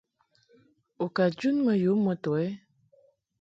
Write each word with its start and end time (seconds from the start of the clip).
U 1.03 1.05
ka 1.15 1.25
jun 1.39 1.57
mɨ 1.65 1.73
yu 1.83 1.91
moto 2.05 2.29
ɛ? 2.45 2.47